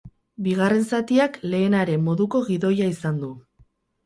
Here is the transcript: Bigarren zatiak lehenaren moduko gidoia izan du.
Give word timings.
Bigarren 0.45 0.87
zatiak 0.97 1.37
lehenaren 1.51 2.01
moduko 2.09 2.43
gidoia 2.49 2.89
izan 2.97 3.23
du. 3.27 3.31